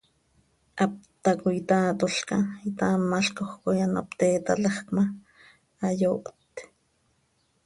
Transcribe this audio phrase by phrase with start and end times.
[0.79, 0.91] Hap
[1.23, 2.37] tacoi taatolca,
[2.69, 5.03] itaamalcoj coi ano pte itaalajc ma,
[5.81, 6.55] hayooht.